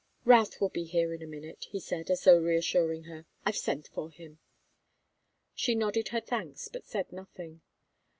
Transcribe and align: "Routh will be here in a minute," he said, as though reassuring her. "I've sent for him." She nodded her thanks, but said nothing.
"Routh 0.25 0.59
will 0.59 0.69
be 0.69 0.85
here 0.85 1.13
in 1.13 1.21
a 1.21 1.27
minute," 1.27 1.67
he 1.69 1.79
said, 1.79 2.09
as 2.09 2.23
though 2.23 2.39
reassuring 2.39 3.03
her. 3.03 3.27
"I've 3.45 3.55
sent 3.55 3.87
for 3.89 4.09
him." 4.09 4.39
She 5.53 5.75
nodded 5.75 6.07
her 6.07 6.19
thanks, 6.21 6.67
but 6.69 6.87
said 6.87 7.11
nothing. 7.13 7.61